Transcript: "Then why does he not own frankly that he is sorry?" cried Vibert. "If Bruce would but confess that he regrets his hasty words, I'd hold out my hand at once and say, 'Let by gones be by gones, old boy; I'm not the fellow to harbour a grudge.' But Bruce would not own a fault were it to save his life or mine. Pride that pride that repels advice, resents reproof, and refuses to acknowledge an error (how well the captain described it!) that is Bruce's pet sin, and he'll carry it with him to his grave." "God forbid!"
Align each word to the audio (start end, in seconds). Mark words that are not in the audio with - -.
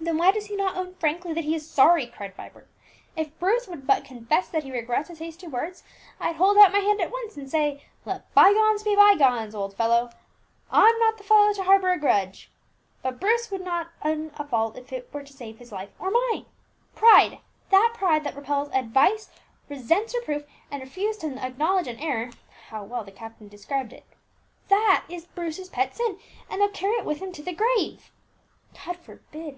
"Then 0.00 0.16
why 0.16 0.32
does 0.32 0.46
he 0.46 0.56
not 0.56 0.76
own 0.78 0.94
frankly 0.94 1.34
that 1.34 1.44
he 1.44 1.54
is 1.54 1.70
sorry?" 1.70 2.06
cried 2.06 2.34
Vibert. 2.34 2.66
"If 3.16 3.38
Bruce 3.38 3.68
would 3.68 3.86
but 3.86 4.04
confess 4.06 4.48
that 4.48 4.64
he 4.64 4.72
regrets 4.72 5.08
his 5.10 5.18
hasty 5.18 5.46
words, 5.46 5.84
I'd 6.18 6.36
hold 6.36 6.56
out 6.56 6.72
my 6.72 6.78
hand 6.80 7.00
at 7.02 7.12
once 7.12 7.36
and 7.36 7.48
say, 7.48 7.84
'Let 8.06 8.32
by 8.32 8.52
gones 8.54 8.82
be 8.82 8.96
by 8.96 9.14
gones, 9.16 9.54
old 9.54 9.76
boy; 9.76 10.08
I'm 10.72 10.98
not 10.98 11.18
the 11.18 11.24
fellow 11.24 11.52
to 11.52 11.62
harbour 11.62 11.90
a 11.92 11.98
grudge.' 11.98 12.50
But 13.02 13.20
Bruce 13.20 13.50
would 13.50 13.60
not 13.60 13.90
own 14.02 14.32
a 14.36 14.46
fault 14.46 14.74
were 14.74 14.80
it 15.20 15.26
to 15.26 15.32
save 15.32 15.58
his 15.58 15.70
life 15.70 15.90
or 15.98 16.10
mine. 16.10 16.46
Pride 16.94 17.40
that 17.68 17.92
pride 17.94 18.24
that 18.24 18.34
repels 18.34 18.70
advice, 18.72 19.28
resents 19.68 20.14
reproof, 20.14 20.44
and 20.70 20.80
refuses 20.80 21.20
to 21.20 21.36
acknowledge 21.46 21.86
an 21.86 22.00
error 22.00 22.30
(how 22.68 22.82
well 22.82 23.04
the 23.04 23.12
captain 23.12 23.48
described 23.48 23.92
it!) 23.92 24.04
that 24.68 25.04
is 25.10 25.26
Bruce's 25.26 25.68
pet 25.68 25.94
sin, 25.94 26.18
and 26.48 26.62
he'll 26.62 26.70
carry 26.70 26.94
it 26.94 27.04
with 27.04 27.18
him 27.20 27.30
to 27.32 27.42
his 27.42 27.56
grave." 27.56 28.10
"God 28.74 28.96
forbid!" 28.96 29.48